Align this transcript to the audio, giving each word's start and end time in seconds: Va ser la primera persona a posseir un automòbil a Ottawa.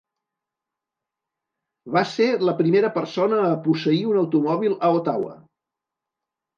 Va 1.97 2.03
ser 2.13 2.27
la 2.49 2.57
primera 2.63 2.93
persona 2.97 3.45
a 3.53 3.55
posseir 3.69 4.03
un 4.17 4.21
automòbil 4.27 4.79
a 4.91 4.95
Ottawa. 5.01 5.41